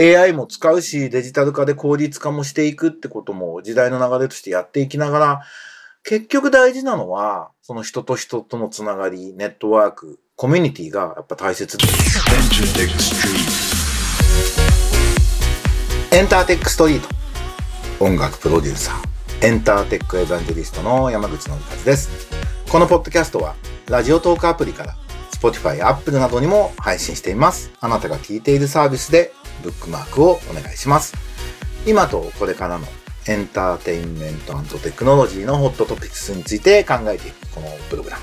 [0.00, 5.40] AI も使うし、デジタル化で効率化もしていくってことも時代の流れとしてやっていきながら、
[6.02, 12.18] 結局大事なのは、その人と人とのつながり、ネットワーク、コミュニティがやっぱ大切です。
[16.12, 17.08] エンターテックストリート。
[18.02, 22.08] 音楽プロデューサー、エンターテックエヴァンジェリストの山口のりかずです。
[22.70, 23.54] このポッドキャストは、
[23.86, 24.96] ラジオトークアプリから、
[25.32, 27.70] Spotify、Apple などにも配信しています。
[27.80, 31.14] あなたが聞いているサービスでブックマークをお願いします。
[31.86, 32.86] 今とこれからの
[33.26, 38.22] エンターテインメントテクノロジーのホットトピックスについて考えていくこのプログラム。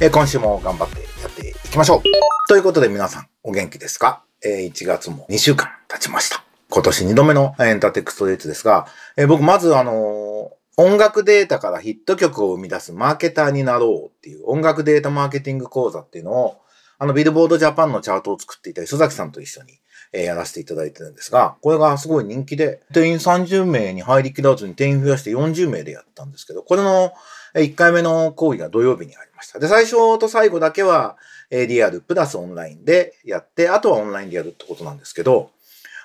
[0.00, 2.02] え今週も頑張ってやっていきましょう。
[2.48, 6.44] ということで皆さんお元気ですか、え ?1 月も2週間経ちました。
[6.70, 16.58] 今年2度目のエンターテックストレートですが、え僕まずあの音楽データからヒット曲を生み出すマーケターになろうっていう音楽データマーケティング講座っていうのを、
[17.00, 19.80] あのビルボードジャパンのチャートを作っていた磯崎さんと一緒に
[20.12, 27.12] えー、やらせていただいてるんですが、これがすごい人気で、定員30名に入りきらずに定員増やして40名でやったんですけど、これの
[27.54, 29.58] 1回目の講義が土曜日にありました。
[29.58, 31.16] で、最初と最後だけは、
[31.50, 35.50] えリアルプラスオンラインでやって、あとはオンラインでやるってことなんですけど、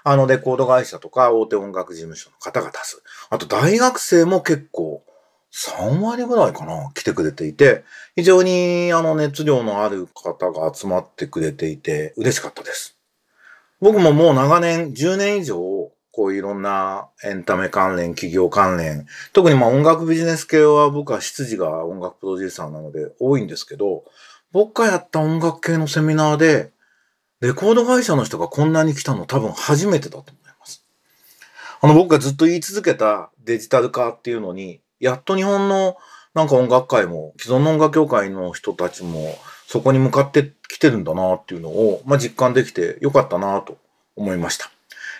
[0.05, 3.01] あの、レコード会社とか大手音楽事務所の方が出す。
[3.29, 5.03] あと大学生も結構
[5.53, 7.83] 3割ぐらいかな、来てくれていて、
[8.15, 12.92] 非常にあの熱量のある方が集まってくれていて嬉しかったです。
[13.83, 15.57] 僕ももう長年、10年以上、
[16.13, 24.05] こういろんなエンタメ関連、企業関連、特にまあ音楽ビジネス系は僕は執事が音楽プロデューサーなので多いんですけど、
[24.53, 26.71] 僕がやった音楽系のセミナーで、
[27.41, 30.85] レコード会社の人がこんなに来たの多分初めてだと思います。
[31.81, 35.97] あの僕がずっと言い続けたデジタル化っていうのに、やっと日本の
[36.33, 39.37] なんか音楽界も、既存の音楽協会の人たちも、
[39.67, 43.77] そこに向かってきてるんだなっていうのを、まあ、実感できてよかったなと
[44.15, 44.71] 思いました。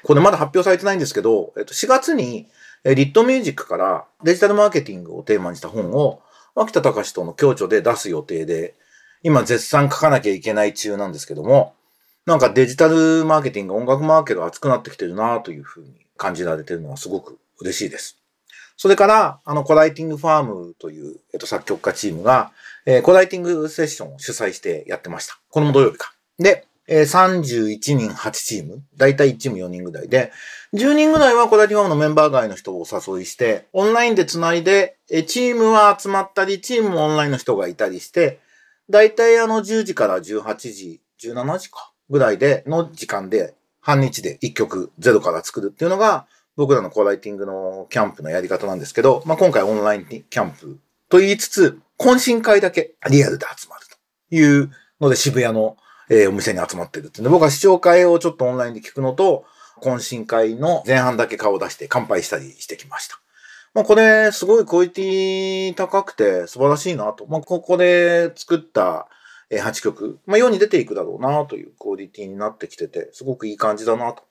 [0.03, 2.47] これまだ発表されてないんですけど、えっと、4月に、
[2.83, 6.21] リットミュージックからデジタルマーケティングをテーマにした本を、
[6.55, 8.75] 脇田隆との共著で出す予定で、
[9.23, 11.73] 今絶賛書かなきゃいけない中なんですけども、
[12.25, 18.22] なんかデジタルマーケティング、音楽マーケットが熱くなってきてるなというふうに感じられてるのはすごく嬉しいです。
[18.83, 22.51] それから、あの、コライティングファームという、えっと、作曲家チームが、
[22.85, 25.39] えー、コライティングセッションを主催してやってました。
[25.51, 26.13] これも土曜日か。
[26.37, 30.33] で、えー、31人8チーム、だいたい1チーム4人ぐらいで、
[30.73, 32.85] 10人ぐらいはコラティファームのメンバー外の人をお
[33.15, 38.41] 誘いして、オンラインで繋いで、えチームは集まったり、チームもオンラインの人がいたりして、
[38.89, 55.77] だいたいあの10時から18時、17時か、ぐらいでの時間で、半日で1曲ゼロから作るっていうのが、僕らのコーライティングのキャンプのやり方なんですけど、まあ、今回オンラインキャンプと言いつつ、懇親会だけリアルで集まるというので渋谷の、
[56.09, 59.45] えー、お店に集まってるっていうので、僕は視聴会をちょっとオンラインで聞くのと、
[59.81, 63.19] 懇親会の前半だけ顔を出して乾杯したりしてきました。
[63.73, 67.25] まあこれ、すごいクオリティ高くて素晴らしいなと。
[67.27, 69.07] まあここで作った
[69.51, 74.23] 8曲、まあ世に出ていくだろうなというクオリティになってきてて、すごくいい感じだなと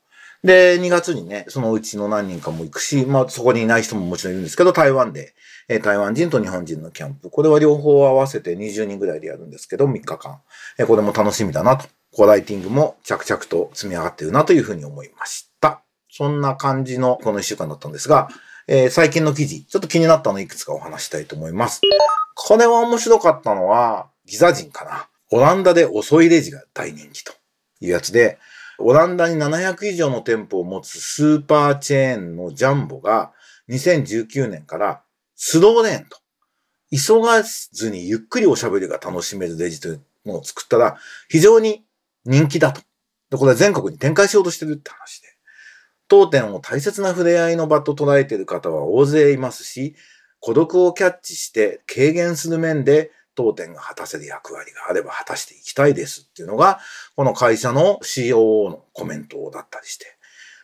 [0.43, 5.33] で、2月にね、そのうちの何人かも行くし、まあそこにいない人ももちろんいるんですけど、台湾で、
[5.69, 7.29] え、台湾人と日本人のキャンプ。
[7.29, 10.41] これは両方合わせて20人ぐらいでやるんですけど、3日間。
[10.77, 11.87] え、これも楽しみだなと。
[12.11, 15.81] コライティングも着々と積み上がってるなというふうに思いました。
[16.11, 18.29] そんな感じのこの1週間だったんですが、
[18.67, 21.81] えー、最近の記事、ちょっと気になったのいくつかお話したいと思います。
[22.35, 25.07] これは面白かったのは、ギザ人かな。
[25.31, 27.33] オランダで遅いレジが大人気と
[27.79, 28.37] いうやつで、
[28.79, 33.31] オランダに700以上の店舗を持つスーパーチェーンのジャンボが
[33.69, 35.03] 2019年から
[35.35, 36.17] スローレーンと、
[36.91, 40.97] 急がずにゆっくりおしゃべりが楽しめるレジというのを作ったら
[41.29, 41.83] 非常に
[42.25, 42.81] 人気だと。
[43.29, 45.27] で、これは全国に展開しようとしてるって話で。
[46.07, 49.95] 当店を大切な触れ合いの場と捉えている方は大勢いますし、
[50.39, 56.79] 孤独をキャッチして軽減する面で当店が果たせる役割があれば果たしていきたいですっていうのが、
[57.15, 60.05] この会社の COO のコメントだったりして、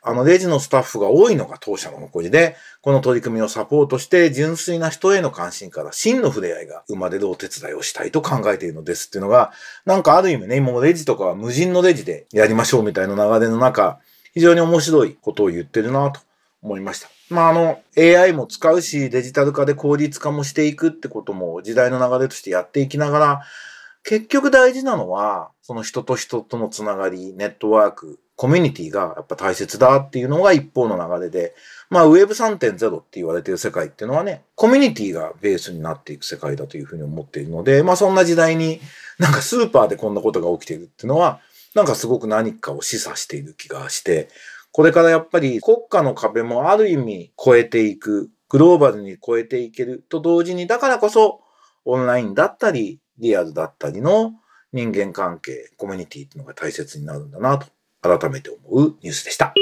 [0.02, 9.52] あの、レジのスタッフが多いのが当社の残りで、この取り組みをサポートして、純粋な人への関心から真の触れ合いが生まれるお手伝いをしたいと考えているのですっていうのが、
[9.86, 14.00] なんかある意味ね、今もレジとかは無人のレジでやりましょうみたいな流れの中、
[14.34, 16.22] 非常に面白いことを言ってるなと
[16.62, 17.19] 思いました。
[17.30, 23.42] まあ、あの、AI も使うし、デジタル化で効率化もしていくってことも時代の流れとしてやっていきながら、
[24.04, 31.54] 結局大事なのは、その人と人とのつながり、ネットワーク、コミュニティがやっぱ大切だっていうのが一方の流れで、
[31.90, 38.80] まあ Web3.0 って言われてる世界っていうのはね、コミュニティがベースになっていく世界だというふうに思っているので、まあそんな時代に
[39.18, 41.42] なんかスーパーでこんなことが起きているっていうのは、
[41.76, 44.30] なんかすごく何かを示唆している気がして、
[44.80, 51.42] これからやっぱり国家の壁もある意味超えていく、グローバルに超えていけると同時に、だからこそ
[51.84, 54.36] オンラインだったり、リアルだったりの
[54.72, 57.68] 人間関係、コミュニティっていうのが大切になるんだなと
[58.02, 59.54] 改めて思うニュースでした。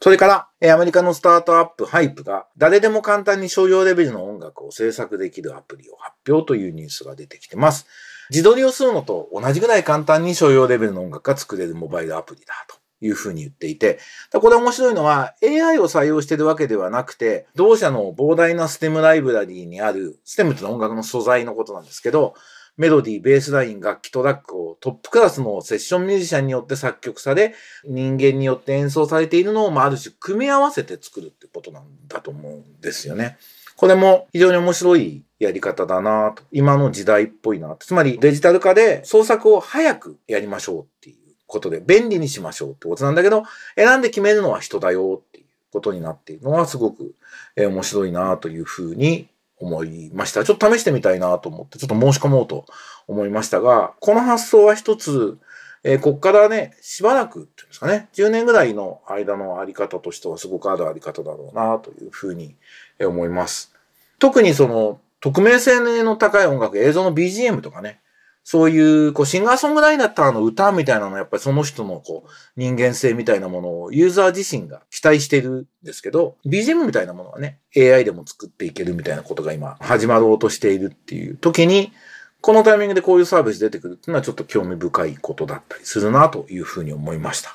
[0.00, 7.86] それから、アメリカのスタートアップ、ハイプが、誰でも簡単に商用レベルの音楽を制作できるアプリを発表というニュースが出てきてます。
[8.30, 12.81] 自撮りをするのと同じぐらい簡単に商用レベルの音楽が作れるモバイルアプリだと。
[13.02, 13.98] いうふうに言っていて、
[14.32, 22.34] これ面白いのは AI を採用してるわけではなくて、同社の膨大な STEM ライブラリーにある、STEM というのは音楽の素材のことなんですけど、
[22.76, 27.54] メロディー、ベースライン、楽器、トラックをトップクラスのセッションミュージシャンによって作曲され、
[27.84, 33.36] 人間によって演奏されているのを、まあ、ある種組み合わせて作るってことなんだと思うんですよね。
[33.76, 36.44] これも非常に面白いやり方だなと。
[36.50, 41.21] 今の時代っぽいなつまりデジタル化で創作を早くやりましょうっていう
[41.52, 43.44] ことで便利にしましょうってことなんだけど、
[43.76, 47.14] 選んで決めるのは人だよっていうことになっているのはすごく
[47.56, 49.28] 面白いなというふうに
[49.58, 50.44] 思いました。
[50.44, 52.64] ちょっと試してみたいなと思って、ちょっと申し込もうと
[53.06, 55.38] 思いましたが、この発想は一つ、
[55.84, 62.56] えー、こっからね、しばらくっていうんですかね、10年ぐらいの間のあり方としてはすごくあるあり方だろうなというふうに
[63.00, 63.74] 思います。
[64.18, 68.00] 特にその、匿名性の高い音楽、映像の BGM とかね、
[68.44, 81.92] そういう、こう、シンガーソングライターの歌みたいなのは、やっぱりその人の、こう、人間性みたいなものをユーザー自身が期待してるんですけど、BGM みたいなものはね、AI でも作っていけるみたいなことが今、始まろうとしているっていう時に、
[82.40, 87.54] このタイミングでこういうサービス出てくるっていうのはちょっと興味深いことだったりするなというふうに思いました。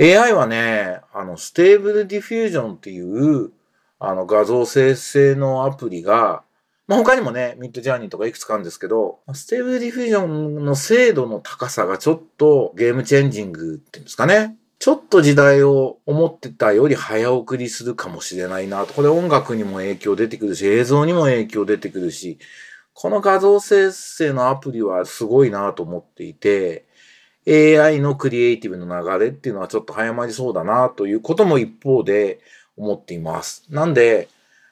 [0.00, 3.50] AI はね、あの、ステーブルディフュージョンっていう、
[4.00, 6.42] あの、画像生成のアプリが、
[6.88, 14.56] まあ、他にもね、ミッドジャーニーとかいくつかあるんですけど、ステーブルディフュージョンの精度の高さがちょっと game changing っていうんですかね。
[14.78, 18.94] ちょっと時代を思ってたより早送りするかもしれないなと。
[18.94, 22.38] これ音楽にも影響出てくるし、映像にも影響出てくるし、
[22.94, 26.86] この画像生成のアプリはすごいなと思っていて、
[27.46, 32.40] AI のクリエイティブの流れっていうのはちょっと早まりそうだなということも一方で
[32.78, 33.66] 思っています。
[33.68, 34.28] なんで、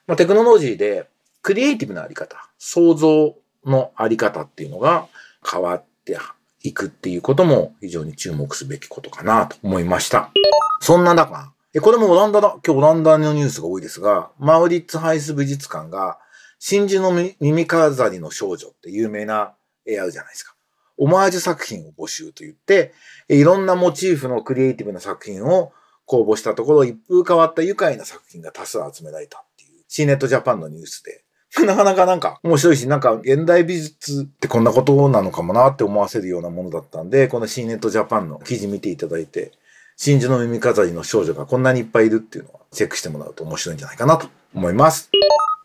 [0.07, 1.09] まあ、テクノロジーで
[1.47, 5.07] クリエイティブなあり方、想像のあり方っていうのが
[5.49, 6.19] 変わって
[6.65, 10.33] いくっていうことも非常に注目すべきことかなと思いました。
[10.81, 12.57] そんな中、これもオランダだ。
[12.67, 16.19] 今日オランダのニュースが多いですが、マウリッツハイス美術館が
[16.59, 19.55] 真珠の耳飾りの少女って有名な
[19.87, 20.57] 絵あるじゃないですか。
[20.97, 22.93] オマージュ作品を募集と言って、
[23.29, 25.73] いろんなモチーフのクリエイティブな作品を
[26.07, 31.23] 公募したところ、一風変わった愉快な作品が多数集められたっていう、シーネットジャパンのニュースで、
[31.65, 39.53] なかなかなんか面白いし、なんか現代美術ってこんなことなのかもなって思わせるようなものだったんで、この C ネットジャパンの記事見ていただいて、
[39.97, 45.11] 真珠の耳飾りの少女がこんなにいっぱいいるっていうのはチェックしてもらうと面白いんじゃないかなと思います。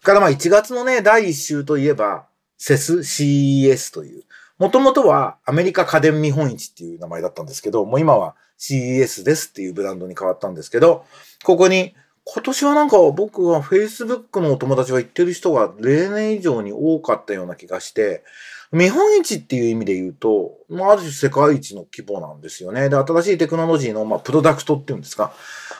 [0.04, 2.25] からまあ1月のね、第1週といえば、
[2.57, 4.24] セス CES という、
[4.57, 11.06] もともとはアメリカ家電見本市っていう名前だったんですけど、もう今は CES ですっていうブランドに変わったんですけど、
[11.44, 18.23] ここに今年はなんか僕は Facebook のお友達が言ってる人が例年以上に多かったような気がして、
[18.71, 22.88] 見本市っていう意味で言うと、まあ、ある種世界一の規模なんですよね。
[22.89, 25.33] で、新しいテクノロジーの、まあ、プロダクトっていうんですか。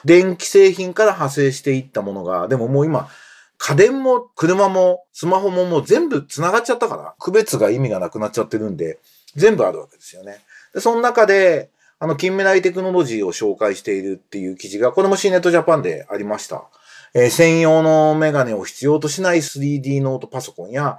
[0.04, 3.08] 電気製品から派生していったものが、でももう今、
[3.56, 8.98] 家電も車もスマホももう全部繋がっちゃったから、区別が意味がなくなっちゃってるんで、
[9.36, 10.40] 全部あるわけですよね。
[10.74, 11.70] で、その中で、
[12.02, 16.64] あの、近未来テクノロジーを紹介しているっていう記事が、これも C ネットジャパンでありました。
[17.14, 20.98] えー、専用のメガネを必要としない 3D ノートパソコンや、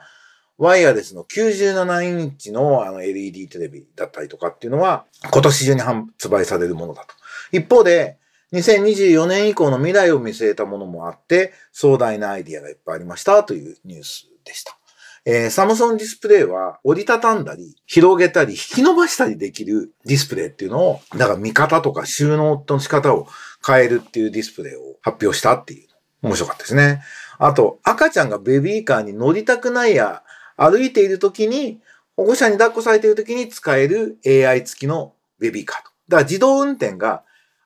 [0.57, 7.13] ワイヤレスの97インチのあの LED テレビだったりとかっていうのは、今年中に発売されるものだと。
[7.51, 8.17] 一方で、
[8.53, 14.77] 2024年以降の未来を見据えたものもあって、壮大なアイディアがいっぱいありましたというニュースでした。
[15.25, 23.27] えー、サムソンディスプレイは折りたたんだり、広げたり、引き伸ばしたりできるディスプレイっていうのを、だから見方とか収納の仕方を
[23.65, 25.87] 変えるっていうディスプレイを発表したっていう。
[26.21, 27.01] 面白かったですね。
[27.37, 30.23] あと、赤ちゃんがベビーカーに乗りたくないや、
[30.57, 31.79] 歩いている時に、
[32.15, 35.91] 保護者に抱っこされている時に使える AI 付きのベビーカーと。
[36.09, 37.23] だから自動運転が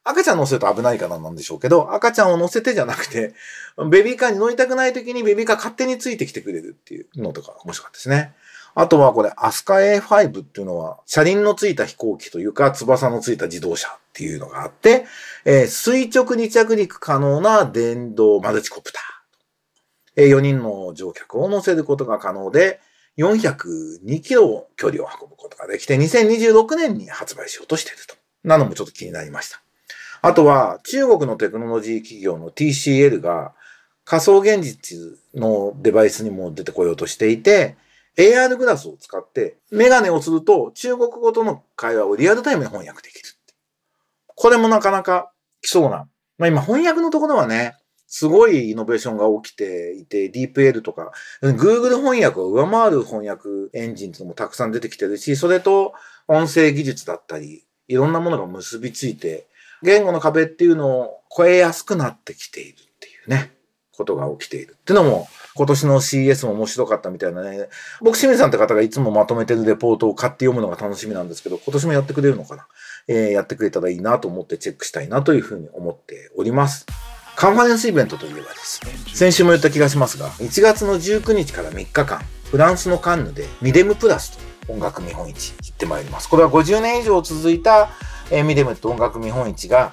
[0.09, 3.33] 赤ちゃん乗せると危ないからなんでしょうけど、赤ちゃんを乗せてじゃなくて、
[3.89, 8.33] ベビーカーに乗りたくない時にベビーカー勝手についてきてくれるっていうのとか面白かったですね。
[8.79, 15.05] あとはこれ、アスカ A5 っていうのは、車輪のついた飛行機というか、翼のついた自動車っていうのがあって、
[15.45, 20.23] えー、垂直に着陸可能な電動マルチコプター。
[20.23, 22.79] えー、4人の乗客を乗せることが可能で、
[23.17, 28.15] 402キロ距離を運ぶことができて、2026年に発売しようとしていると。
[28.43, 29.61] なのもちょっと気になりました。
[30.21, 33.53] あとは中国のテクノロジー企業の TCL が
[34.05, 37.75] 仮想現実のデバイスにも出てこようとしていて、
[38.17, 43.29] AR グラスを使ってメガネをすると中国語との会話をリアルタイムで翻訳できる。
[44.39, 45.31] これもなかなか
[45.62, 46.07] 来そうな。
[46.38, 47.75] まあ今翻訳のところはね、
[48.07, 55.93] すごいイノベーションが起きていて、DeepL とか、Google 翻訳を上回る翻訳エンジンっていうのもたくさん出てきてるし、それと
[56.27, 59.47] 音声技術だったり、いろんなものが結びついて、
[59.84, 63.53] 言語の壁っていうのを超えやすくなってきているっていうね、
[63.91, 67.67] ことが起きているっていうのも、今年の CS も面白かったみたいなね。
[68.01, 72.67] 僕、清水さんって方がいつもまとめてるレポートを買って読むのが楽しみなんですけど、今年もやってくれるのかな？
[73.07, 76.86] えー、やってくれたらいいなと思ってチェックしたいなというふうに思っております。
[77.36, 86.29] カンファレンスイベントといえばですね、先週も言った気がしますが、1月の19日から3日間、フランスのカンヌでミデムプラスと音楽見本市行ってまいります。
[86.29, 87.89] これは50年以上続いた、
[88.31, 89.91] えー、ミデムと音楽見本市が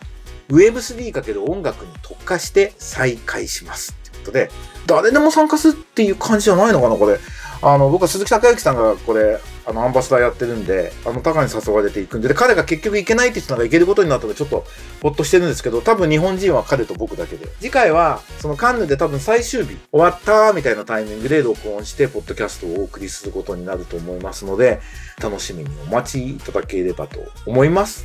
[0.49, 3.95] Web3× 音楽に特化して再開します。
[3.95, 4.51] ということで、
[4.87, 7.19] 誰でも参加するっていう感じじゃないのかな、これ。
[7.63, 14.67] あの、僕は鈴木孝之さんがこれ、あの、アンバサダーやってるんで、あの、高に誘われていくんで、で、彼が結局行けないって言ったのが行けることになったので、ちょっと、
[15.03, 17.49] ほっとしてるんですけど、多分日本人は彼と僕だけで。
[17.61, 24.81] 次回は、そのカンヌで多分最終日、終わったみたいなタイミングで録音して、ポッドキャストをお送りすることになると思いますので、
[25.23, 28.05] 楽しみにお待ちいただければと思います。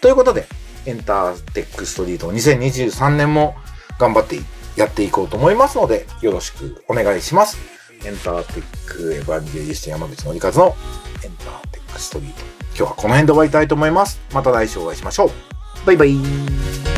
[0.00, 0.46] ということで、
[0.86, 3.54] エンターテックストリート2023年も
[3.98, 4.38] 頑張って
[4.76, 7.58] やっていこうと思いますので、よろしくお願いします。
[8.04, 10.74] エンターテックエヴァンゲリスト山口のりかずの
[11.22, 12.40] エンターテックストリート。
[12.76, 14.20] 今日はこの辺で終わりたいと思います。
[14.32, 15.30] また来週お会いしましょう。
[15.86, 16.89] バイバイ。